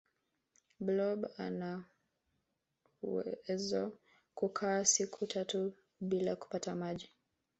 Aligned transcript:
blob 0.79 1.25
anawezo 1.37 3.93
kukaa 4.35 4.85
siku 4.85 5.27
tatu 5.27 5.73
bila 6.01 6.35
kupata 6.35 6.75
maji 6.75 7.09